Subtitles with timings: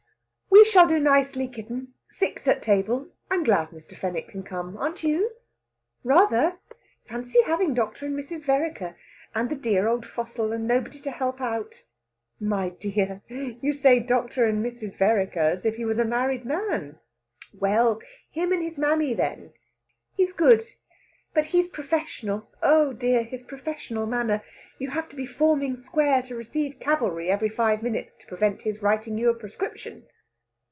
[0.53, 1.93] "We shall do nicely, kitten!
[2.07, 3.09] Six at table.
[3.29, 3.97] I'm glad Mr.
[3.97, 4.77] Fenwick can come.
[4.77, 5.31] Aren't you?"
[6.03, 6.59] "Rather!
[7.05, 8.05] Fancy having Dr.
[8.05, 8.45] and Mrs.
[8.45, 8.95] Vereker
[9.35, 11.83] and the dear old fossil and nobody to help out!"
[12.39, 13.21] "My dear!
[13.27, 14.45] You say 'Dr.
[14.45, 14.95] and Mrs.
[14.95, 16.99] Vereker' as if he was a married man!"
[17.57, 17.99] "Well
[18.29, 19.53] him and his mammy, then!
[20.15, 20.63] He's good
[21.33, 22.49] but he's professional.
[22.61, 24.41] Oh dear his professional manner!
[24.79, 28.81] You have to be forming square to receive cavalry every five minutes to prevent his
[28.81, 30.05] writing you a prescription."